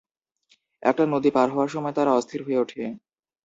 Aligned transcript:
একটা 0.83 1.03
নদী 1.05 1.29
পার 1.35 1.47
হওয়ার 1.53 1.69
সময় 1.69 1.95
তারা 1.97 2.11
অস্থির 2.13 2.41
হয়ে 2.43 2.61
ওঠে। 2.63 2.81